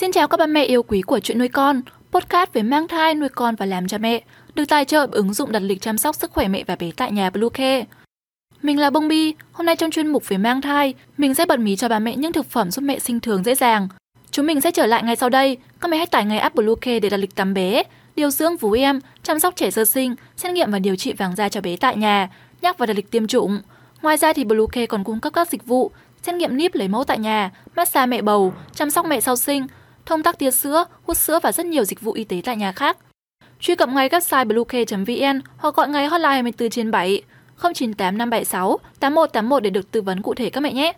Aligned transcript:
Xin 0.00 0.12
chào 0.12 0.28
các 0.28 0.36
ba 0.36 0.46
mẹ 0.46 0.64
yêu 0.64 0.82
quý 0.82 1.02
của 1.02 1.20
chuyện 1.20 1.38
nuôi 1.38 1.48
con, 1.48 1.80
podcast 2.12 2.52
về 2.52 2.62
mang 2.62 2.88
thai, 2.88 3.14
nuôi 3.14 3.28
con 3.28 3.54
và 3.54 3.66
làm 3.66 3.88
cha 3.88 3.98
mẹ, 3.98 4.22
được 4.54 4.64
tài 4.68 4.84
trợ 4.84 5.06
bởi 5.06 5.16
ứng 5.16 5.34
dụng 5.34 5.52
đặt 5.52 5.58
lịch 5.58 5.80
chăm 5.80 5.98
sóc 5.98 6.16
sức 6.16 6.32
khỏe 6.32 6.48
mẹ 6.48 6.64
và 6.66 6.76
bé 6.76 6.90
tại 6.96 7.12
nhà 7.12 7.30
Bluecare. 7.30 7.84
Mình 8.62 8.78
là 8.78 8.90
Bông 8.90 9.08
Bi, 9.08 9.34
hôm 9.52 9.66
nay 9.66 9.76
trong 9.76 9.90
chuyên 9.90 10.06
mục 10.06 10.28
về 10.28 10.38
mang 10.38 10.60
thai, 10.60 10.94
mình 11.16 11.34
sẽ 11.34 11.46
bật 11.46 11.58
mí 11.58 11.76
cho 11.76 11.88
bà 11.88 11.98
mẹ 11.98 12.16
những 12.16 12.32
thực 12.32 12.50
phẩm 12.50 12.70
giúp 12.70 12.82
mẹ 12.82 12.98
sinh 12.98 13.20
thường 13.20 13.44
dễ 13.44 13.54
dàng. 13.54 13.88
Chúng 14.30 14.46
mình 14.46 14.60
sẽ 14.60 14.70
trở 14.70 14.86
lại 14.86 15.02
ngay 15.02 15.16
sau 15.16 15.28
đây, 15.28 15.56
các 15.80 15.88
mẹ 15.90 15.96
hãy 15.96 16.06
tải 16.06 16.24
ngay 16.24 16.38
app 16.38 16.54
Bluecare 16.54 17.00
để 17.00 17.08
đặt 17.08 17.16
lịch 17.16 17.34
tắm 17.34 17.54
bé, 17.54 17.82
điều 18.16 18.30
dưỡng 18.30 18.56
vú 18.56 18.72
em, 18.72 19.00
chăm 19.22 19.40
sóc 19.40 19.56
trẻ 19.56 19.70
sơ 19.70 19.84
sinh, 19.84 20.14
xét 20.36 20.52
nghiệm 20.52 20.70
và 20.70 20.78
điều 20.78 20.96
trị 20.96 21.12
vàng 21.12 21.36
da 21.36 21.48
cho 21.48 21.60
bé 21.60 21.76
tại 21.76 21.96
nhà, 21.96 22.28
nhắc 22.62 22.78
và 22.78 22.86
đặt 22.86 22.96
lịch 22.96 23.10
tiêm 23.10 23.26
chủng. 23.26 23.60
Ngoài 24.02 24.16
ra 24.16 24.32
thì 24.32 24.44
Bluecare 24.44 24.86
còn 24.86 25.04
cung 25.04 25.20
cấp 25.20 25.32
các 25.32 25.48
dịch 25.48 25.66
vụ 25.66 25.90
xét 26.22 26.34
nghiệm 26.34 26.56
níp 26.56 26.74
lấy 26.74 26.88
mẫu 26.88 27.04
tại 27.04 27.18
nhà, 27.18 27.50
massage 27.76 28.06
mẹ 28.06 28.22
bầu, 28.22 28.54
chăm 28.74 28.90
sóc 28.90 29.06
mẹ 29.06 29.20
sau 29.20 29.36
sinh, 29.36 29.66
thông 30.06 30.22
tắc 30.22 30.38
tia 30.38 30.50
sữa, 30.50 30.84
hút 31.02 31.16
sữa 31.16 31.38
và 31.42 31.52
rất 31.52 31.66
nhiều 31.66 31.84
dịch 31.84 32.00
vụ 32.00 32.12
y 32.12 32.24
tế 32.24 32.40
tại 32.44 32.56
nhà 32.56 32.72
khác. 32.72 32.96
Truy 33.60 33.74
cập 33.74 33.88
ngay 33.88 34.08
website 34.08 34.46
bluecare.vn 34.46 35.40
hoặc 35.56 35.74
gọi 35.74 35.88
ngay 35.88 36.06
hotline 36.06 36.28
24 36.28 36.70
trên 36.70 36.90
7 36.90 37.22
098 37.62 38.18
576 38.18 38.78
8181 39.00 39.62
để 39.62 39.70
được 39.70 39.90
tư 39.90 40.02
vấn 40.02 40.22
cụ 40.22 40.34
thể 40.34 40.50
các 40.50 40.60
mẹ 40.60 40.72
nhé. 40.72 40.92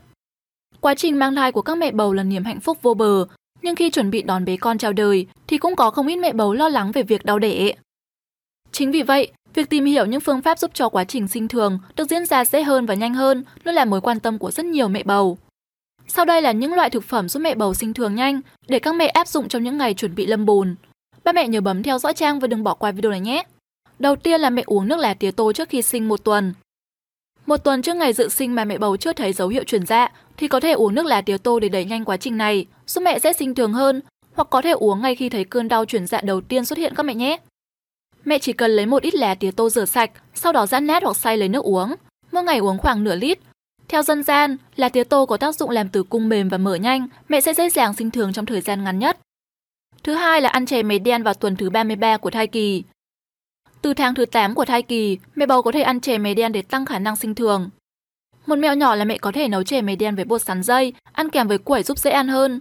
Quá 0.81 0.95
trình 0.95 1.19
mang 1.19 1.35
thai 1.35 1.53
của 1.53 1.63
các 1.63 1.79
mẹ 1.79 1.91
bầu 1.91 2.13
là 2.13 2.23
niềm 2.23 2.45
hạnh 2.45 2.61
phúc 2.61 2.79
vô 2.83 2.95
bờ, 2.95 3.27
nhưng 3.63 3.77
khi 3.77 3.91
chuẩn 3.91 4.11
bị 4.11 4.23
đón 4.23 4.45
bé 4.45 4.57
con 4.57 4.79
chào 4.79 4.93
đời 4.93 5.27
thì 5.47 5.59
cũng 5.59 5.77
có 5.77 5.91
không 5.91 6.07
ít 6.07 6.17
mẹ 6.17 6.33
bầu 6.33 6.55
lo 6.55 6.69
lắng 6.69 6.93
về 6.93 7.03
việc 7.03 7.25
đau 7.25 7.39
đẻ. 7.39 7.73
Chính 8.73 8.93
vì 8.93 9.03
vậy, 9.03 9.33
việc 9.55 9.71
tìm 9.71 9.85
hiểu 9.85 10.07
những 10.07 10.21
phương 10.21 10.43
pháp 10.43 10.59
giúp 10.59 10.71
cho 10.75 10.89
quá 10.89 11.05
trình 11.05 11.29
sinh 11.29 11.49
thường 11.49 11.79
được 11.97 12.11
diễn 12.11 12.27
ra 12.27 12.45
dễ 12.45 12.63
hơn 12.63 12.87
và 12.87 12.95
nhanh 12.95 13.15
hơn 13.15 13.45
luôn 13.65 13.75
là 13.75 13.85
mối 13.85 14.01
quan 14.01 14.21
tâm 14.21 14.39
của 14.39 14.51
rất 14.51 14.67
nhiều 14.67 14.89
mẹ 14.89 15.03
bầu. 15.03 15.39
Sau 16.09 16.25
đây 16.25 16.43
là 16.43 16.53
những 16.53 16.75
loại 16.75 16.91
thực 16.91 17.05
phẩm 17.05 17.29
giúp 17.29 17.41
mẹ 17.41 17.55
bầu 17.55 17.75
sinh 17.75 17.95
thường 17.95 18.15
nhanh 18.15 18.41
để 18.69 18.79
các 18.79 18.95
mẹ 18.95 19.07
áp 19.07 19.29
dụng 19.29 19.49
trong 19.49 19.63
những 19.63 19.79
ngày 19.79 19.95
chuẩn 19.95 20.15
bị 20.15 20.27
lâm 20.27 20.47
bồn. 20.47 20.75
Ba 21.25 21.33
mẹ 21.33 21.49
nhớ 21.49 21.61
bấm 21.61 21.83
theo 21.83 21.99
dõi 21.99 22.15
trang 22.15 22.41
và 22.41 22.47
đừng 22.47 22.63
bỏ 22.63 22.75
qua 22.75 22.93
video 22.93 23.11
này 23.11 23.21
nhé. 23.21 23.43
Đầu 23.99 24.17
tiên 24.17 24.41
là 24.41 24.51
mẹ 24.51 24.63
uống 24.67 24.89
nước 24.89 24.99
lá 24.99 25.15
tía 25.15 25.31
tô 25.31 25.53
trước 25.53 25.69
khi 25.69 25.83
sinh 25.83 26.09
một 26.09 26.25
tuần. 26.25 26.55
Một 27.47 27.57
tuần 27.57 27.83
trước 27.83 27.97
ngày 27.97 28.13
dự 28.13 28.29
sinh 28.29 28.55
mà 28.55 28.65
mẹ 28.65 28.79
bầu 28.79 28.97
chưa 28.97 29.13
thấy 29.13 29.33
dấu 29.33 29.49
hiệu 29.49 29.65
chuyển 29.65 29.87
dạ 29.87 30.09
thì 30.37 30.49
có 30.49 30.61
thể 30.61 30.73
uống 30.73 30.95
nước 30.95 31.07
lá 31.07 31.21
tía 31.21 31.39
tô 31.39 31.61
để 31.61 31.69
đẩy 31.69 31.85
nhanh 31.85 32.05
quá 32.05 32.17
trình 32.17 32.37
này, 32.37 32.67
giúp 32.87 33.01
mẹ 33.01 33.19
sẽ 33.19 33.33
sinh 33.33 33.55
thường 33.55 33.73
hơn 33.73 34.01
hoặc 34.35 34.49
có 34.51 34.63
thể 34.63 34.71
uống 34.71 35.01
ngay 35.01 35.15
khi 35.15 35.29
thấy 35.29 35.45
cơn 35.45 35.69
đau 35.69 35.85
chuyển 35.85 36.07
dạ 36.07 36.21
đầu 36.21 36.41
tiên 36.41 36.65
xuất 36.65 36.79
hiện 36.79 36.95
các 36.97 37.03
mẹ 37.03 37.15
nhé. 37.15 37.37
Mẹ 38.25 38.39
chỉ 38.39 38.53
cần 38.53 38.71
lấy 38.71 38.87
một 38.87 39.03
ít 39.03 39.15
lá 39.15 39.35
tía 39.35 39.51
tô 39.51 39.71
rửa 39.71 39.85
sạch, 39.85 40.11
sau 40.35 40.53
đó 40.53 40.67
giã 40.67 40.81
nát 40.81 41.03
hoặc 41.03 41.17
xay 41.17 41.37
lấy 41.37 41.49
nước 41.49 41.65
uống. 41.65 41.95
Mỗi 42.33 42.43
ngày 42.43 42.59
uống 42.59 42.79
khoảng 42.79 43.05
nửa 43.05 43.17
lít. 43.17 43.39
Theo 43.93 44.03
dân 44.03 44.23
gian, 44.23 44.57
lá 44.77 44.89
tía 44.89 45.05
tô 45.05 45.27
có 45.27 45.37
tác 45.37 45.55
dụng 45.55 45.71
làm 45.71 45.89
tử 45.89 46.03
cung 46.03 46.29
mềm 46.29 46.49
và 46.49 46.59
mở 46.59 46.75
nhanh, 46.75 47.09
mẹ 47.29 47.41
sẽ 47.41 47.55
dễ 47.55 47.71
dàng 47.71 47.95
sinh 47.95 48.11
thường 48.11 48.33
trong 48.33 48.47
thời 48.47 48.61
gian 48.61 48.85
ngắn 48.85 48.99
nhất. 48.99 49.19
Thứ 50.03 50.15
hai 50.15 50.41
là 50.41 50.49
ăn 50.49 50.67
chè 50.67 50.83
mè 50.83 50.99
đen 50.99 51.23
vào 51.23 51.35
tuần 51.35 51.57
thứ 51.57 51.71
33 51.71 52.17
của 52.17 52.31
thai 52.31 52.47
kỳ. 52.47 52.83
Từ 53.83 53.95
tháng 53.95 54.15
thứ 54.15 54.25
8 54.25 54.55
của 54.55 54.65
thai 54.65 54.83
kỳ, 54.83 55.19
mẹ 55.35 55.47
bầu 55.47 55.63
có 55.63 55.73
thể 55.73 55.83
ăn 55.83 56.01
chè 56.01 56.19
mè 56.19 56.35
đen 56.35 56.53
để 56.53 56.63
tăng 56.63 56.87
khả 56.87 56.99
năng 56.99 57.17
sinh 57.17 57.35
thường. 57.35 57.71
Một 58.47 58.59
mẹo 58.59 58.75
nhỏ 58.75 58.95
là 58.95 59.05
mẹ 59.05 59.19
có 59.19 59.33
thể 59.33 59.49
nấu 59.49 59.63
chè 59.63 59.81
mè 59.83 59.97
đen 59.97 60.17
với 60.17 60.25
bột 60.25 60.43
sắn 60.43 60.63
dây, 60.63 60.93
ăn 61.13 61.31
kèm 61.31 61.49
với 61.49 61.59
quẩy 61.59 61.83
giúp 61.83 61.99
dễ 61.99 62.11
ăn 62.11 62.29
hơn. 62.29 62.61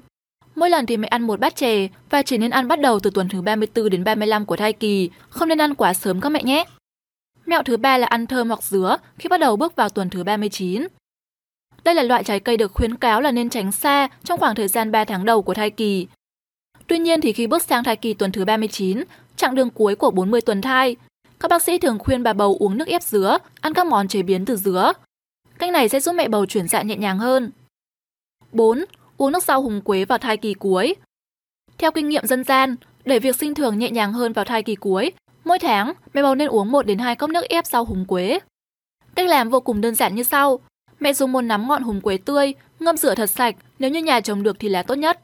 Mỗi 0.55 0.69
lần 0.69 0.85
thì 0.85 0.97
mẹ 0.97 1.07
ăn 1.07 1.21
một 1.21 1.39
bát 1.39 1.55
chè 1.55 1.87
và 2.09 2.21
chỉ 2.21 2.37
nên 2.37 2.51
ăn 2.51 2.67
bắt 2.67 2.79
đầu 2.79 2.99
từ 2.99 3.09
tuần 3.09 3.29
thứ 3.29 3.41
34 3.41 3.89
đến 3.89 4.03
35 4.03 4.45
của 4.45 4.55
thai 4.55 4.73
kỳ, 4.73 5.09
không 5.29 5.49
nên 5.49 5.61
ăn 5.61 5.75
quá 5.75 5.93
sớm 5.93 6.21
các 6.21 6.29
mẹ 6.29 6.43
nhé. 6.43 6.65
Mẹo 7.45 7.63
thứ 7.63 7.77
ba 7.77 7.97
là 7.97 8.07
ăn 8.07 8.27
thơm 8.27 8.47
hoặc 8.47 8.63
dứa 8.63 8.97
khi 9.19 9.29
bắt 9.29 9.39
đầu 9.39 9.55
bước 9.55 9.75
vào 9.75 9.89
tuần 9.89 10.09
thứ 10.09 10.23
39. 10.23 10.87
Đây 11.83 11.95
là 11.95 12.03
loại 12.03 12.23
trái 12.23 12.39
cây 12.39 12.57
được 12.57 12.71
khuyến 12.73 12.95
cáo 12.95 13.21
là 13.21 13.31
nên 13.31 13.49
tránh 13.49 13.71
xa 13.71 14.07
trong 14.23 14.39
khoảng 14.39 14.55
thời 14.55 14.67
gian 14.67 14.91
3 14.91 15.05
tháng 15.05 15.25
đầu 15.25 15.41
của 15.41 15.53
thai 15.53 15.69
kỳ. 15.69 16.07
Tuy 16.87 16.99
nhiên 16.99 17.21
thì 17.21 17.33
khi 17.33 17.47
bước 17.47 17.63
sang 17.63 17.83
thai 17.83 17.95
kỳ 17.95 18.13
tuần 18.13 18.31
thứ 18.31 18.45
39, 18.45 19.03
chặng 19.35 19.55
đường 19.55 19.69
cuối 19.69 19.95
của 19.95 20.11
40 20.11 20.41
tuần 20.41 20.61
thai, 20.61 20.95
các 21.39 21.47
bác 21.47 21.63
sĩ 21.63 21.77
thường 21.77 21.99
khuyên 21.99 22.23
bà 22.23 22.33
bầu 22.33 22.57
uống 22.59 22.77
nước 22.77 22.87
ép 22.87 23.03
dứa, 23.03 23.37
ăn 23.61 23.73
các 23.73 23.87
món 23.87 24.07
chế 24.07 24.21
biến 24.21 24.45
từ 24.45 24.55
dứa. 24.55 24.93
Cách 25.59 25.71
này 25.71 25.89
sẽ 25.89 25.99
giúp 25.99 26.11
mẹ 26.11 26.27
bầu 26.27 26.45
chuyển 26.45 26.67
dạ 26.67 26.81
nhẹ 26.81 26.95
nhàng 26.95 27.19
hơn. 27.19 27.51
4 28.51 28.85
uống 29.17 29.31
nước 29.31 29.43
rau 29.43 29.61
húng 29.61 29.81
quế 29.81 30.05
vào 30.05 30.17
thai 30.17 30.37
kỳ 30.37 30.53
cuối. 30.53 30.95
Theo 31.77 31.91
kinh 31.91 32.09
nghiệm 32.09 32.27
dân 32.27 32.43
gian, 32.43 32.75
để 33.05 33.19
việc 33.19 33.35
sinh 33.35 33.53
thường 33.53 33.79
nhẹ 33.79 33.89
nhàng 33.89 34.13
hơn 34.13 34.33
vào 34.33 34.45
thai 34.45 34.63
kỳ 34.63 34.75
cuối, 34.75 35.11
mỗi 35.43 35.59
tháng 35.59 35.93
mẹ 36.13 36.21
bầu 36.21 36.35
nên 36.35 36.47
uống 36.47 36.71
1 36.71 36.85
đến 36.85 36.97
2 36.97 37.15
cốc 37.15 37.29
nước 37.29 37.49
ép 37.49 37.65
rau 37.65 37.85
húng 37.85 38.05
quế. 38.05 38.39
Cách 39.15 39.27
làm 39.27 39.49
vô 39.49 39.59
cùng 39.59 39.81
đơn 39.81 39.95
giản 39.95 40.15
như 40.15 40.23
sau. 40.23 40.59
Mẹ 41.01 41.13
dùng 41.13 41.31
một 41.31 41.41
nắm 41.41 41.67
ngọn 41.67 41.83
húng 41.83 42.01
quế 42.01 42.17
tươi, 42.17 42.53
ngâm 42.79 42.97
rửa 42.97 43.15
thật 43.15 43.29
sạch, 43.29 43.55
nếu 43.79 43.89
như 43.89 43.99
nhà 43.99 44.19
trồng 44.19 44.43
được 44.43 44.59
thì 44.59 44.69
là 44.69 44.83
tốt 44.83 44.95
nhất. 44.95 45.19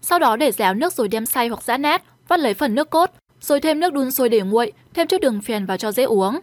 Sau 0.00 0.18
đó 0.18 0.36
để 0.36 0.52
ráo 0.52 0.74
nước 0.74 0.92
rồi 0.92 1.08
đem 1.08 1.26
xay 1.26 1.48
hoặc 1.48 1.62
giã 1.62 1.76
nát, 1.76 2.02
vắt 2.28 2.40
lấy 2.40 2.54
phần 2.54 2.74
nước 2.74 2.90
cốt, 2.90 3.10
rồi 3.40 3.60
thêm 3.60 3.80
nước 3.80 3.92
đun 3.92 4.10
sôi 4.10 4.28
để 4.28 4.40
nguội, 4.40 4.72
thêm 4.94 5.06
chút 5.06 5.20
đường 5.20 5.40
phèn 5.40 5.66
vào 5.66 5.76
cho 5.76 5.92
dễ 5.92 6.02
uống. 6.02 6.40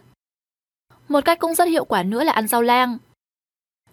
Một 1.08 1.24
cách 1.24 1.38
cũng 1.38 1.54
rất 1.54 1.64
hiệu 1.64 1.84
quả 1.84 2.02
nữa 2.02 2.24
là 2.24 2.32
ăn 2.32 2.48
rau 2.48 2.62
lang. 2.62 2.98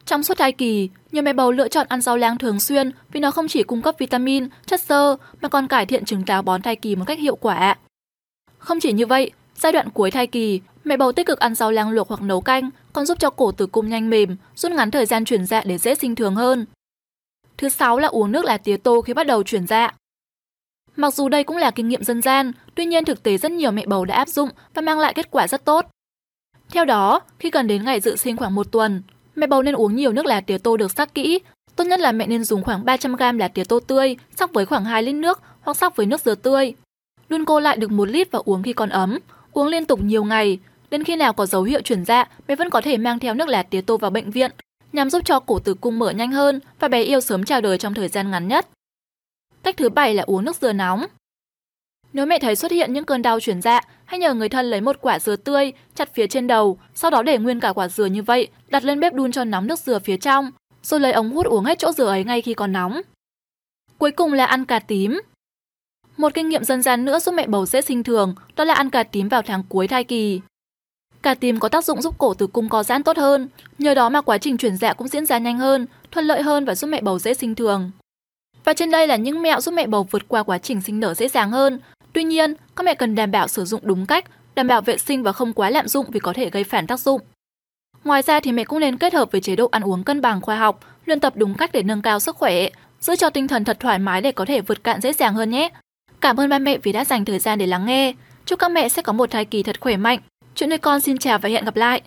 Trong 0.06 0.24
suốt 0.24 0.38
thai 0.38 0.52
kỳ, 0.52 0.90
nhiều 1.12 1.24
mẹ 1.24 1.34
bầu 1.34 1.52
lựa 1.52 1.68
chọn 1.68 1.88
ăn 1.90 2.02
rau 2.02 2.18
lang 2.18 2.38
thường 2.38 2.60
xuyên 2.60 2.92
vì 3.12 3.20
nó 3.20 3.32
không 3.32 3.48
chỉ 3.48 3.64
cung 3.64 3.82
cấp 3.82 3.96
vitamin, 3.98 4.48
chất 4.66 4.82
xơ 4.82 5.18
mà 5.42 5.50
còn 5.50 5.68
cải 5.68 5.86
thiện 5.86 6.06
chứng 6.06 6.26
táo 6.26 6.42
bón 6.42 6.62
thai 6.62 6.76
kỳ 6.76 6.96
một 6.96 7.06
cách 7.08 7.20
hiệu 7.20 7.36
quả. 7.36 7.76
Không 8.58 8.80
chỉ 8.80 8.94
như 8.94 9.06
vậy, 9.06 9.32
giai 9.56 9.72
đoạn 9.72 9.90
cuối 9.90 10.12
thai 10.12 10.28
kỳ, 10.28 10.62
mẹ 10.88 10.98
bầu 10.98 11.12
tích 11.12 11.28
cực 11.28 11.40
ăn 11.40 11.56
rau 11.56 11.72
lang 11.72 11.90
luộc 11.90 12.08
hoặc 12.08 12.22
nấu 12.22 12.42
canh 12.42 12.70
còn 12.94 13.06
giúp 13.06 13.20
cho 13.20 13.30
cổ 13.30 13.52
tử 13.52 13.68
cung 13.68 13.90
nhanh 13.90 14.10
mềm, 14.10 14.36
rút 14.56 14.72
ngắn 14.72 14.92
thời 14.92 15.06
gian 15.06 15.26
chuyển 15.26 15.46
dạ 15.46 15.62
để 15.66 15.78
dễ 15.78 15.96
sinh 15.96 16.16
thường 16.16 16.36
hơn. 16.36 16.66
Thứ 17.58 17.70
sáu 17.70 18.00
là 18.00 18.08
uống 18.08 18.32
nước 18.32 18.46
lá 18.46 18.58
tía 18.58 18.78
tô 18.78 19.02
khi 19.02 19.14
bắt 19.14 19.28
đầu 19.28 19.44
chuyển 19.44 19.68
dạ. 19.68 19.92
Mặc 20.96 21.14
dù 21.14 21.30
đây 21.30 21.44
cũng 21.44 21.58
là 21.58 21.72
kinh 21.72 21.88
nghiệm 21.88 22.04
dân 22.04 22.22
gian, 22.22 22.52
tuy 22.76 22.86
nhiên 22.86 23.06
thực 23.06 23.24
tế 23.24 23.38
rất 23.38 23.52
nhiều 23.52 23.72
mẹ 23.72 23.86
bầu 23.86 24.06
đã 24.06 24.16
áp 24.16 24.28
dụng 24.28 24.50
và 24.74 24.82
mang 24.82 25.00
lại 25.00 25.14
kết 25.14 25.32
quả 25.32 25.48
rất 25.48 25.66
tốt. 25.66 25.86
Theo 26.70 26.86
đó, 26.86 27.22
khi 27.40 27.50
gần 27.50 27.68
đến 27.68 27.86
ngày 27.86 28.00
dự 28.00 28.16
sinh 28.16 28.38
khoảng 28.38 28.56
một 28.56 28.72
tuần, 28.72 29.02
Mẹ 29.38 29.48
bầu 29.48 29.64
nên 29.64 29.76
uống 29.76 29.96
nhiều 29.96 30.12
nước 30.12 30.26
lá 30.26 30.42
tía 30.42 30.58
tô 30.58 30.78
được 30.78 30.92
sắc 30.92 31.14
kỹ. 31.14 31.40
Tốt 31.76 31.84
nhất 31.84 32.00
là 32.00 32.12
mẹ 32.12 32.28
nên 32.28 32.44
dùng 32.44 32.64
khoảng 32.64 32.84
300g 32.84 33.38
lá 33.38 33.48
tía 33.48 33.64
tô 33.64 33.80
tươi, 33.80 34.18
sắc 34.36 34.54
với 34.54 34.66
khoảng 34.66 34.86
2 34.86 35.04
lít 35.04 35.16
nước 35.16 35.42
hoặc 35.62 35.78
sắc 35.78 35.96
với 35.96 36.06
nước 36.06 36.22
dừa 36.22 36.36
tươi. 36.36 36.74
Đun 37.30 37.46
cô 37.46 37.60
lại 37.60 37.78
được 37.78 37.92
1 37.92 38.06
lít 38.06 38.32
và 38.32 38.40
uống 38.46 38.64
khi 38.64 38.74
còn 38.74 38.90
ấm. 38.90 39.20
Uống 39.52 39.68
liên 39.68 39.86
tục 39.86 40.00
nhiều 40.02 40.24
ngày. 40.24 40.60
Đến 40.90 41.04
khi 41.04 41.16
nào 41.16 41.34
có 41.34 41.46
dấu 41.46 41.64
hiệu 41.64 41.82
chuyển 41.82 42.06
dạ, 42.06 42.26
mẹ 42.48 42.56
vẫn 42.56 42.70
có 42.70 42.82
thể 42.82 42.98
mang 42.98 43.20
theo 43.20 43.34
nước 43.34 43.48
lá 43.48 43.64
tía 43.64 43.82
tô 43.82 43.98
vào 43.98 44.12
bệnh 44.12 44.32
viện 44.32 44.52
nhằm 44.94 45.10
giúp 45.10 45.26
cho 45.26 45.40
cổ 45.40 45.60
tử 45.60 45.74
cung 45.74 46.00
mở 46.00 46.12
nhanh 46.12 46.32
hơn 46.32 46.60
và 46.80 46.88
bé 46.88 47.02
yêu 47.02 47.22
sớm 47.22 47.44
chào 47.44 47.62
đời 47.62 47.78
trong 47.78 47.94
thời 47.94 48.08
gian 48.08 48.32
ngắn 48.32 48.48
nhất. 48.48 48.68
Cách 49.64 49.78
thứ 49.78 49.90
bảy 49.90 50.14
là 50.14 50.24
uống 50.24 50.46
nước 50.46 50.56
dừa 50.56 50.74
nóng. 50.74 51.06
Nếu 52.14 52.26
mẹ 52.26 52.40
thấy 52.40 52.56
xuất 52.56 52.72
hiện 52.72 52.94
những 52.94 53.06
cơn 53.06 53.22
đau 53.22 53.40
chuyển 53.40 53.62
dạ, 53.62 53.82
hãy 54.06 54.20
nhờ 54.20 54.34
người 54.34 54.50
thân 54.50 54.66
lấy 54.66 54.82
một 54.82 54.98
quả 55.02 55.20
dừa 55.20 55.36
tươi, 55.36 55.74
chặt 55.96 56.14
phía 56.14 56.28
trên 56.28 56.48
đầu, 56.48 56.80
sau 56.96 57.12
đó 57.12 57.24
để 57.24 57.38
nguyên 57.38 57.60
cả 57.60 57.74
quả 57.74 57.88
dừa 57.88 58.06
như 58.06 58.24
vậy, 58.24 58.48
đặt 58.68 58.84
lên 58.84 59.00
bếp 59.00 59.14
đun 59.14 59.32
cho 59.32 59.44
nóng 59.44 59.68
nước 59.68 59.80
dừa 59.80 60.00
phía 60.00 60.18
trong, 60.18 60.52
rồi 60.84 61.00
lấy 61.00 61.12
ống 61.12 61.30
hút 61.30 61.46
uống 61.46 61.66
hết 61.66 61.80
chỗ 61.80 61.92
dừa 61.92 62.08
ấy 62.08 62.24
ngay 62.24 62.42
khi 62.42 62.54
còn 62.54 62.72
nóng. 62.72 63.02
Cuối 63.98 64.12
cùng 64.12 64.34
là 64.34 64.46
ăn 64.46 64.66
cà 64.66 64.80
tím. 64.80 65.22
Một 66.18 66.34
kinh 66.34 66.50
nghiệm 66.50 66.64
dân 66.64 66.82
gian 66.82 67.06
nữa 67.06 67.20
giúp 67.20 67.32
mẹ 67.32 67.48
bầu 67.48 67.66
dễ 67.66 67.82
sinh 67.82 68.04
thường, 68.04 68.36
đó 68.56 68.64
là 68.64 68.74
ăn 68.74 68.90
cà 68.90 69.04
tím 69.04 69.30
vào 69.30 69.42
tháng 69.42 69.64
cuối 69.70 69.88
thai 69.88 70.04
kỳ. 70.04 70.42
Cà 71.28 71.34
tím 71.34 71.60
có 71.60 71.70
tác 71.70 71.86
dụng 71.86 72.02
giúp 72.02 72.16
cổ 72.18 72.34
tử 72.34 72.48
cung 72.48 72.70
co 72.70 72.84
giãn 72.84 73.04
tốt 73.04 73.18
hơn, 73.18 73.48
nhờ 73.80 73.94
đó 73.94 74.10
mà 74.10 74.22
quá 74.22 74.38
trình 74.38 74.58
chuyển 74.58 74.78
dạ 74.78 74.94
cũng 74.94 75.08
diễn 75.08 75.26
ra 75.26 75.38
nhanh 75.38 75.58
hơn, 75.58 75.86
thuận 76.12 76.26
lợi 76.26 76.42
hơn 76.42 76.66
và 76.66 76.76
giúp 76.76 76.88
mẹ 76.88 77.02
bầu 77.02 77.20
dễ 77.20 77.34
sinh 77.34 77.56
thường. 77.56 77.92
Và 78.64 78.74
trên 78.74 78.92
đây 78.92 79.08
là 79.08 79.16
những 79.16 79.42
mẹo 79.42 79.62
giúp 79.62 79.74
mẹ 79.74 79.88
bầu 79.88 80.08
vượt 80.12 80.28
qua 80.28 80.44
quá 80.44 80.58
trình 80.58 80.82
sinh 80.82 81.00
nở 81.00 81.14
dễ 81.14 81.28
dàng 81.28 81.52
hơn, 81.52 81.80
Tuy 82.14 82.24
nhiên, 82.24 82.54
các 82.76 82.84
mẹ 82.84 82.94
cần 82.94 83.16
đảm 83.16 83.32
bảo 83.32 83.48
sử 83.48 83.66
dụng 83.66 83.82
đúng 83.84 84.06
cách, 84.06 84.26
đảm 84.56 84.68
bảo 84.68 84.82
vệ 84.82 84.98
sinh 84.98 85.24
và 85.24 85.32
không 85.32 85.54
quá 85.54 85.70
lạm 85.70 85.88
dụng 85.88 86.06
vì 86.12 86.20
có 86.20 86.34
thể 86.34 86.50
gây 86.50 86.64
phản 86.64 86.88
tác 86.88 87.00
dụng. 87.00 87.22
Ngoài 88.04 88.22
ra 88.22 88.40
thì 88.40 88.52
mẹ 88.52 88.64
cũng 88.64 88.80
nên 88.80 88.98
kết 88.98 89.14
hợp 89.14 89.32
với 89.32 89.42
chế 89.42 89.56
độ 89.56 89.68
ăn 89.72 89.82
uống 89.82 90.04
cân 90.04 90.22
bằng 90.22 90.42
khoa 90.42 90.56
học, 90.56 90.80
luyện 91.06 91.20
tập 91.20 91.34
đúng 91.36 91.54
cách 91.54 91.72
để 91.74 91.84
nâng 91.84 92.02
cao 92.02 92.20
sức 92.20 92.36
khỏe, 92.36 92.70
giữ 93.00 93.16
cho 93.16 93.30
tinh 93.30 93.48
thần 93.48 93.64
thật 93.64 93.78
thoải 93.80 94.00
mái 94.00 94.22
để 94.22 94.32
có 94.32 94.46
thể 94.46 94.62
vượt 94.62 94.84
cạn 94.84 95.02
dễ 95.02 95.14
dàng 95.14 95.34
hơn 95.34 95.50
nhé. 95.50 95.70
Cảm 96.22 96.40
ơn 96.40 96.50
ba 96.50 96.60
mẹ 96.60 96.78
vì 96.78 96.92
đã 96.92 97.06
dành 97.06 97.26
thời 97.26 97.40
gian 97.40 97.60
để 97.60 97.68
lắng 97.68 97.86
nghe. 97.86 98.14
Chúc 98.46 98.60
các 98.60 98.72
mẹ 98.72 98.90
sẽ 98.90 99.02
có 99.02 99.14
một 99.14 99.32
thai 99.32 99.46
kỳ 99.46 99.64
thật 99.64 99.80
khỏe 99.82 99.98
mạnh. 99.98 100.20
Chuyện 100.58 100.70
nuôi 100.70 100.78
con 100.78 101.02
xin 101.02 101.18
chào 101.18 101.40
và 101.40 101.50
hẹn 101.50 101.66
gặp 101.66 101.76
lại. 101.76 102.02